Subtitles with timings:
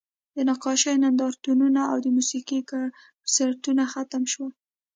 [0.35, 4.51] د نقاشۍ نندارتونونه او د موسیقۍ کنسرتونه ختم شول